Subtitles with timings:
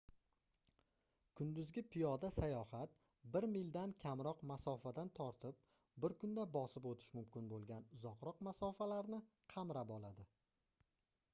[1.39, 2.95] kunduzgi piyoda sayohat
[3.35, 5.59] bir mildan kamroq masofadan tortib
[6.05, 9.21] bir kunda bosib oʻtish mumkin boʻlgan uzoqroq masofalarni
[9.55, 10.27] qamrab oladi